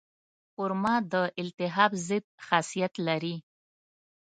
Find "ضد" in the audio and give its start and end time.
2.07-2.25